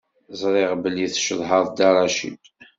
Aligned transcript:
Ẓriɣ 0.41 0.71
belli 0.83 1.05
tcedhaḍ 1.09 1.65
Dda 1.69 1.89
Racid. 1.95 2.43